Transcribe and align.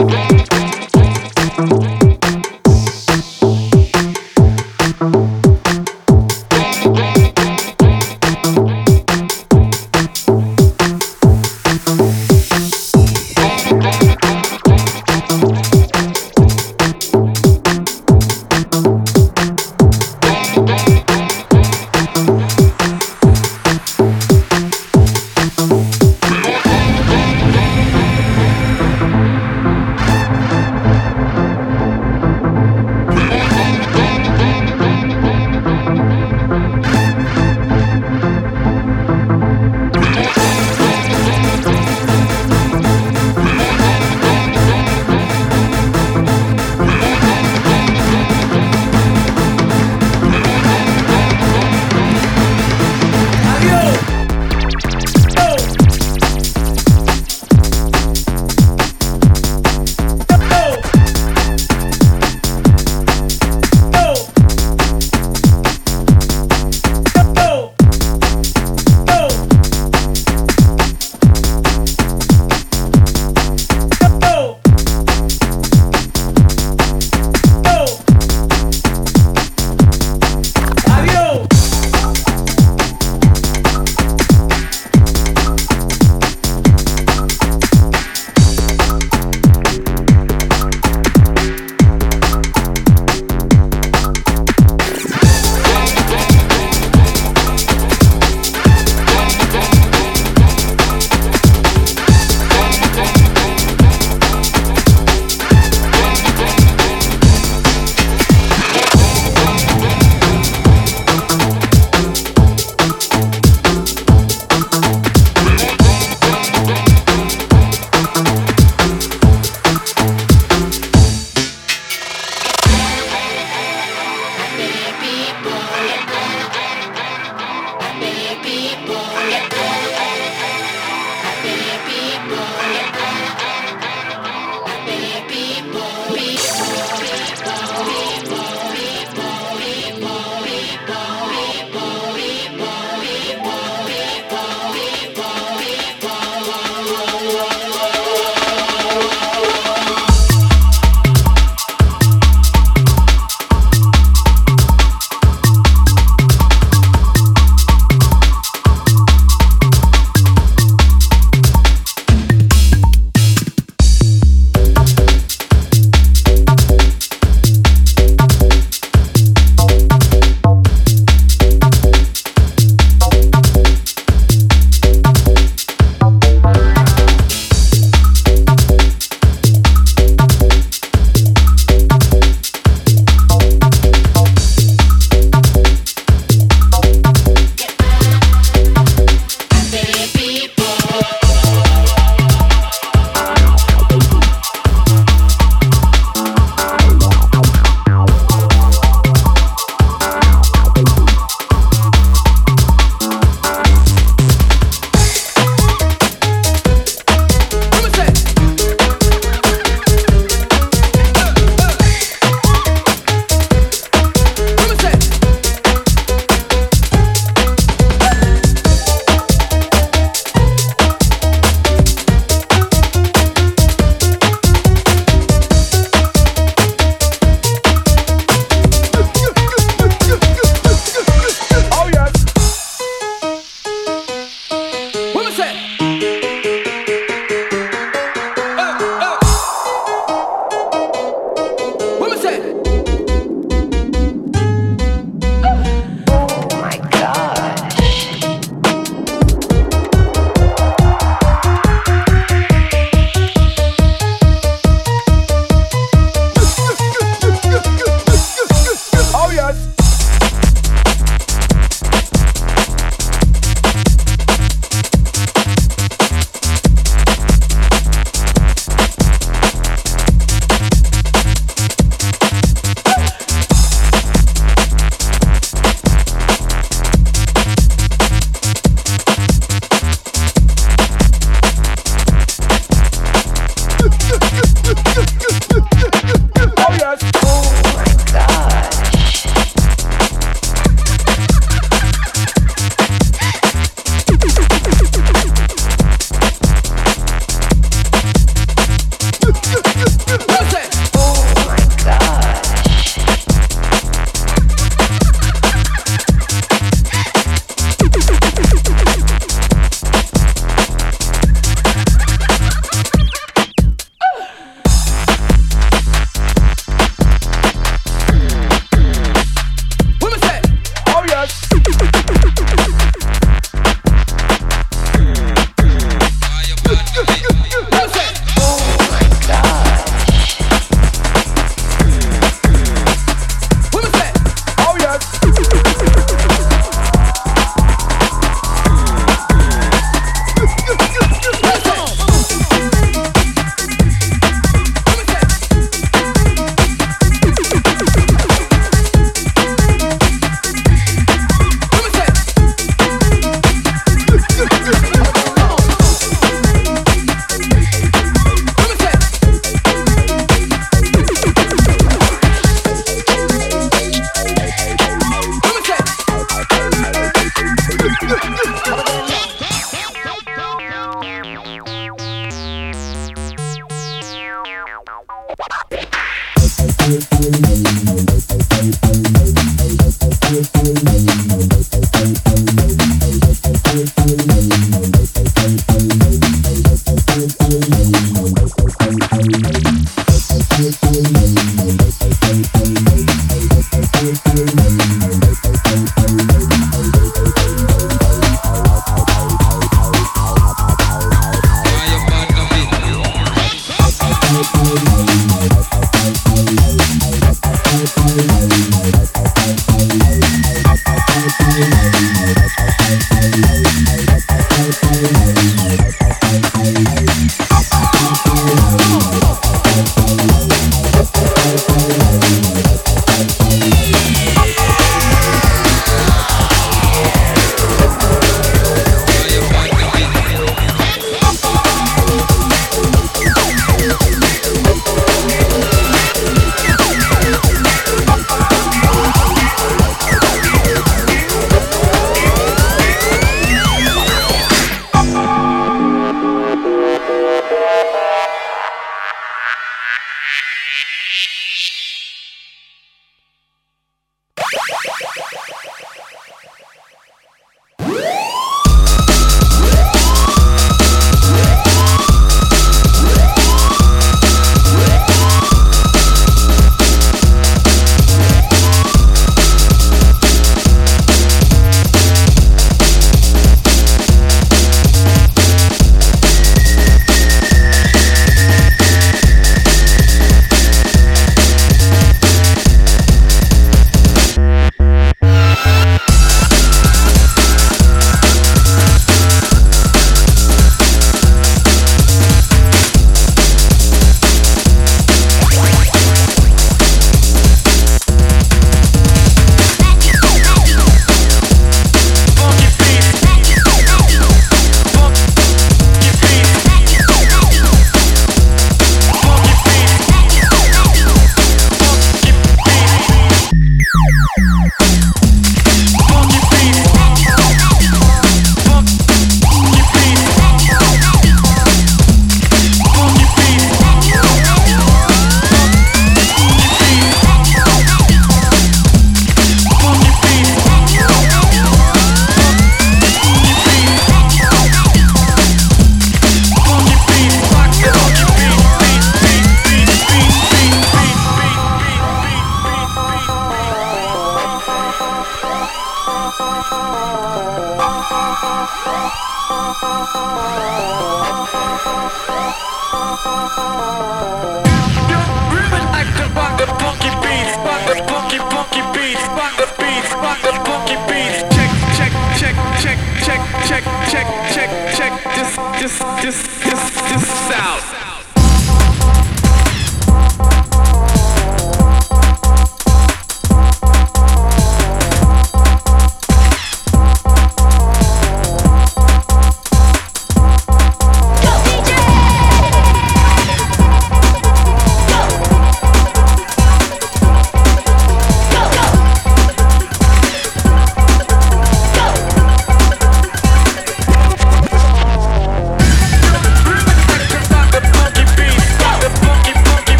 everything 0.00 0.37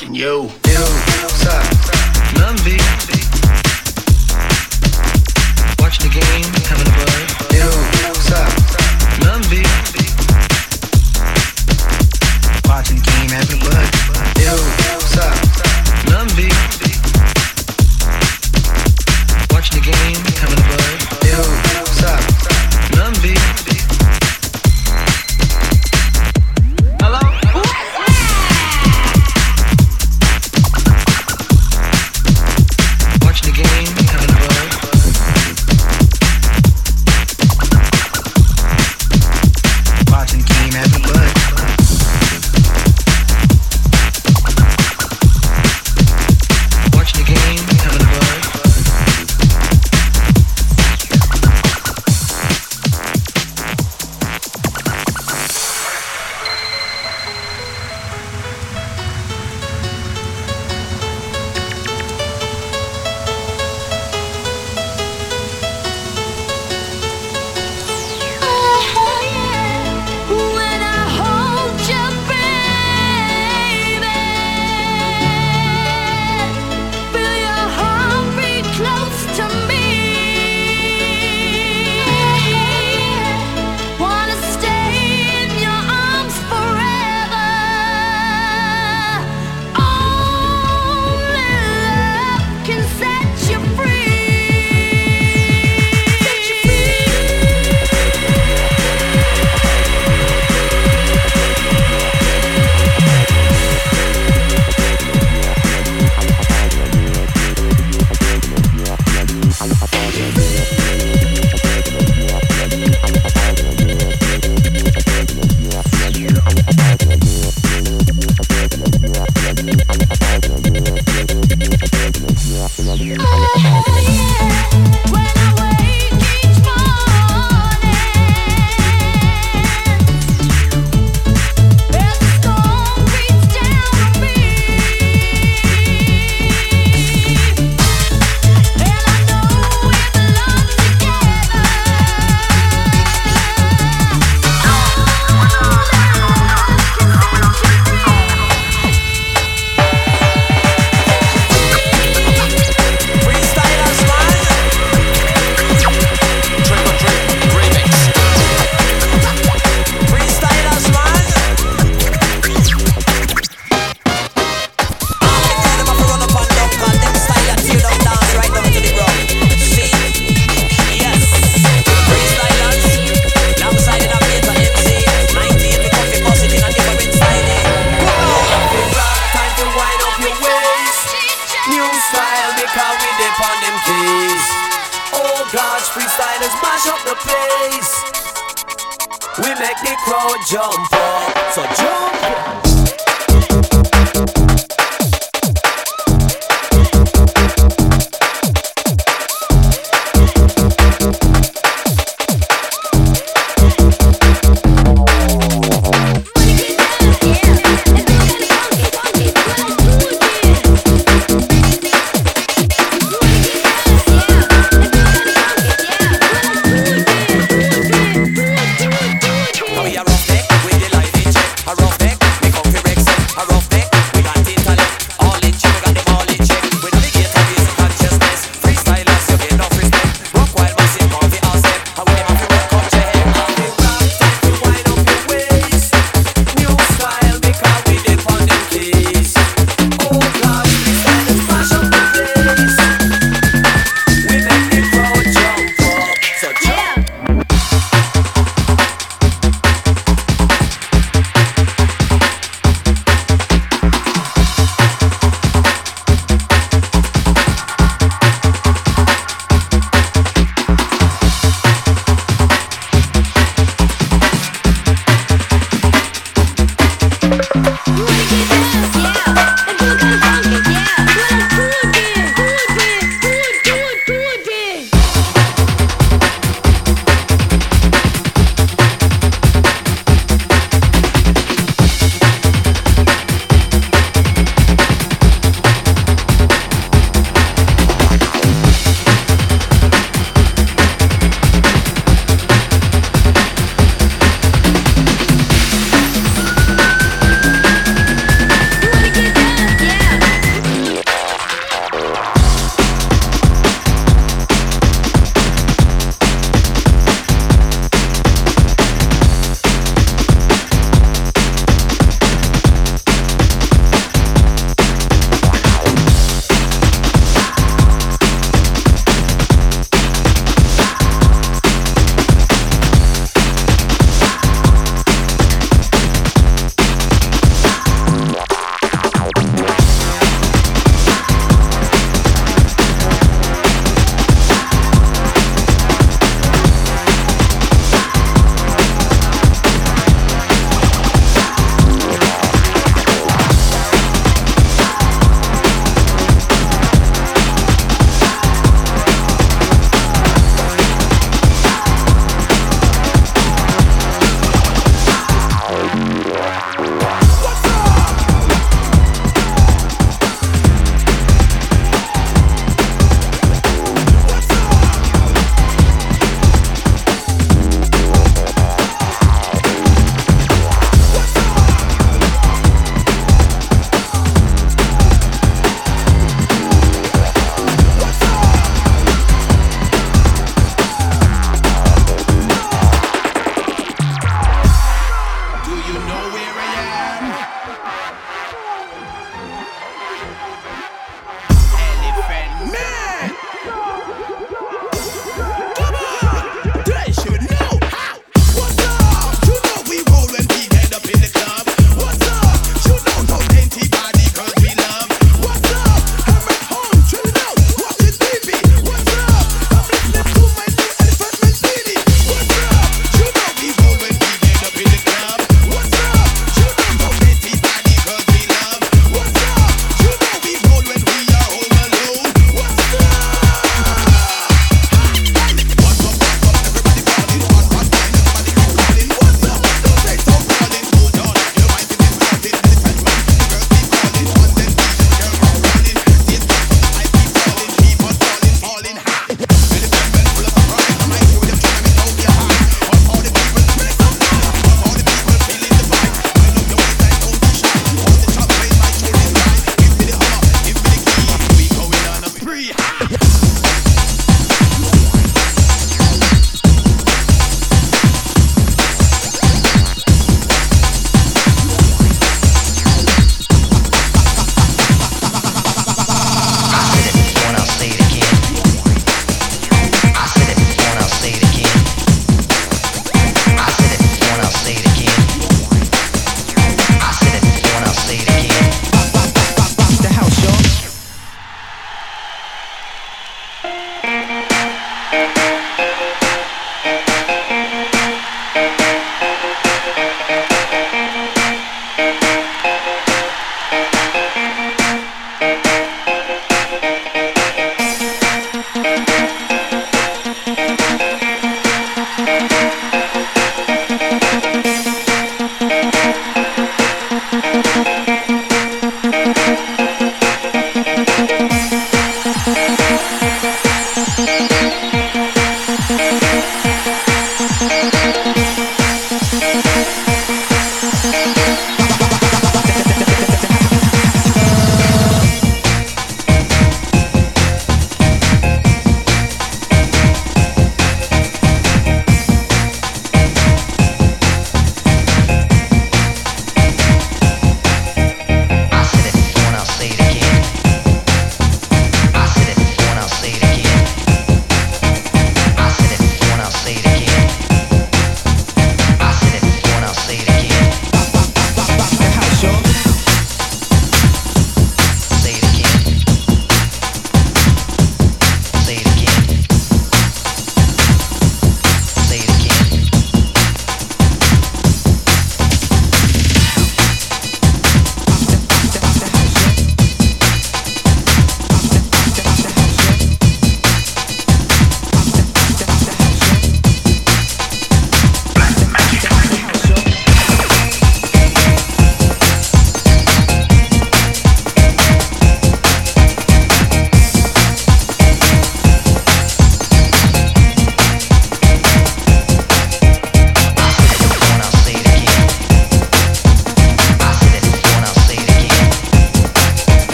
fucking 0.00 0.14
yo. 0.14 0.48
Yo, 0.64 0.86
sa, 1.28 1.60
nambi. 2.38 3.09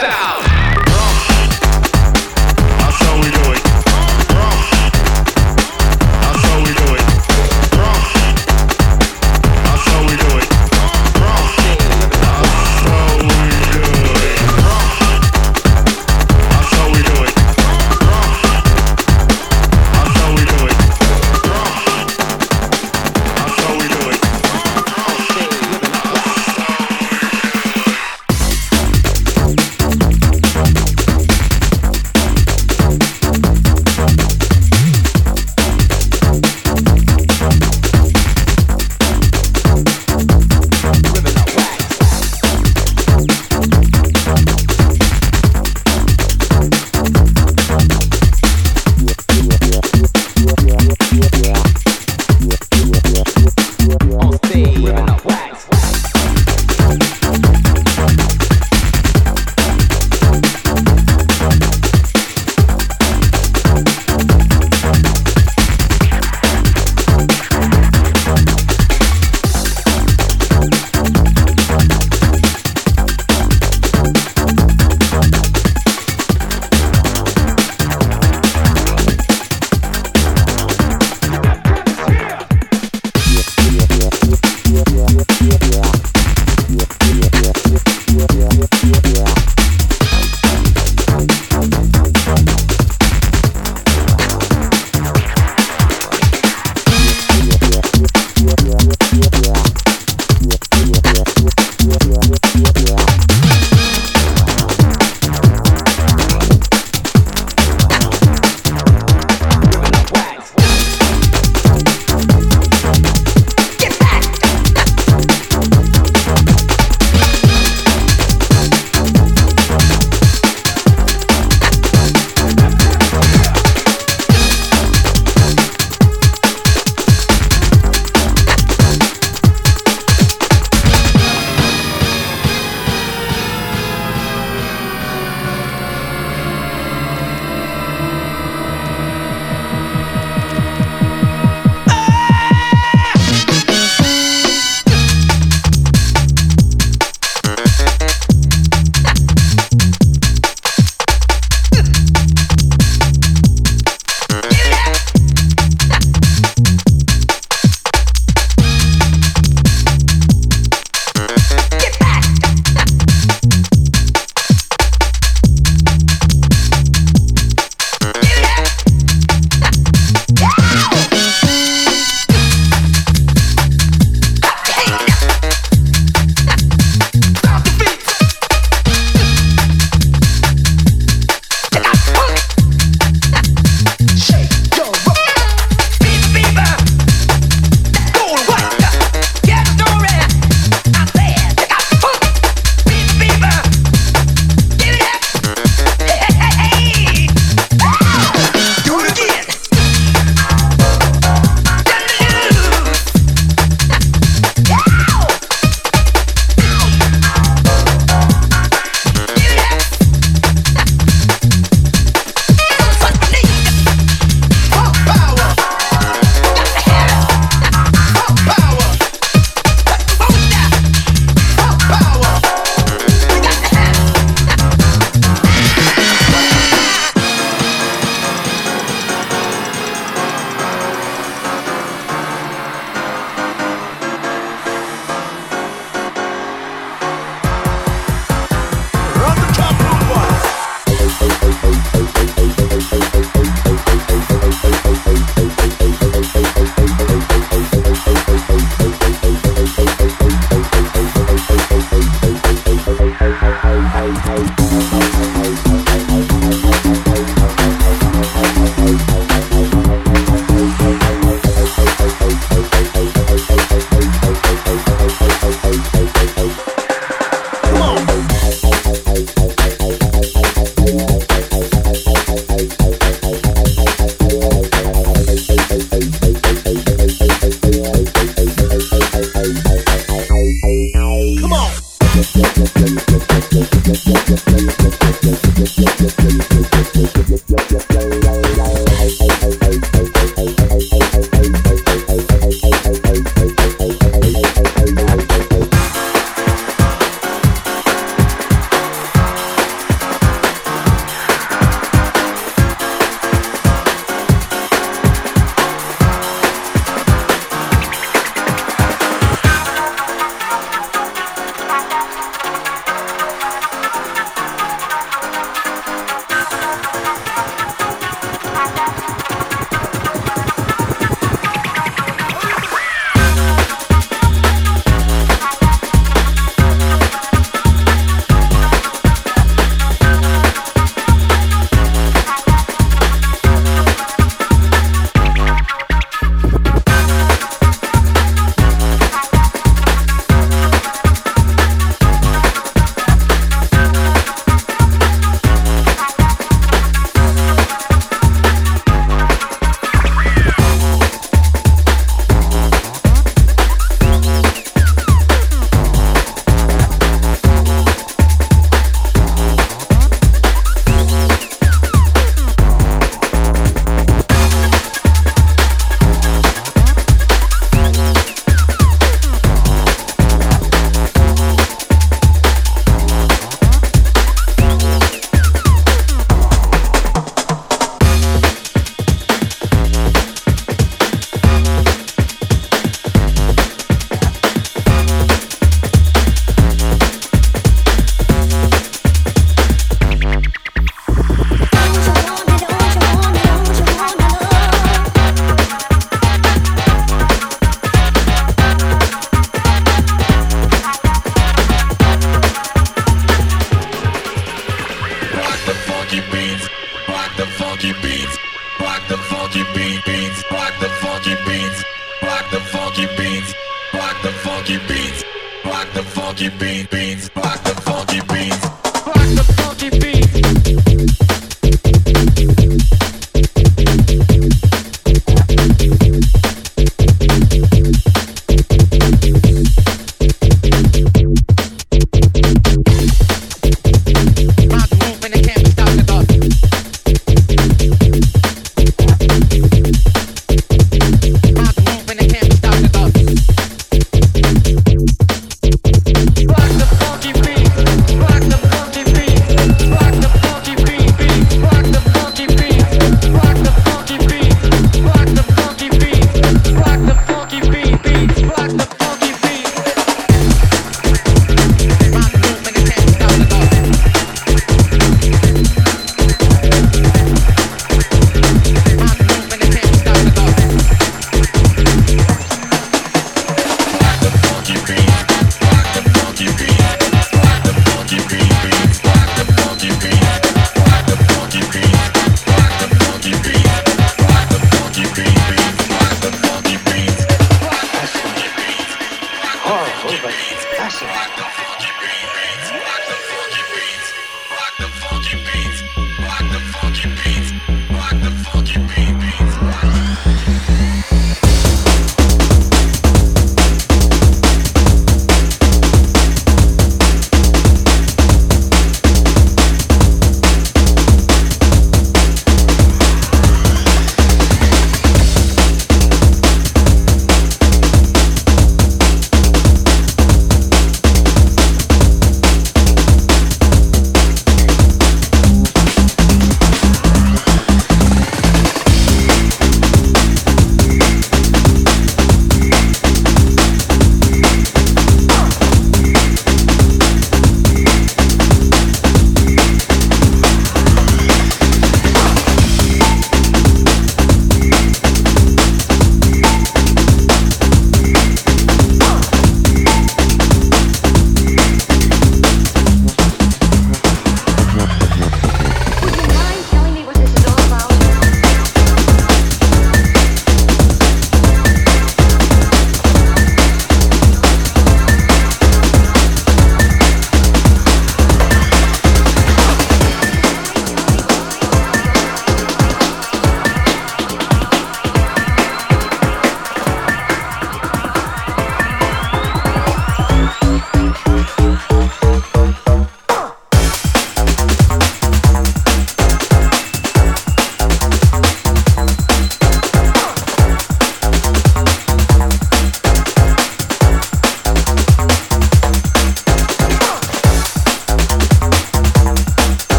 That's 0.00 0.47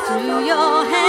through 0.00 0.44
your 0.44 0.84
hands. 0.84 1.07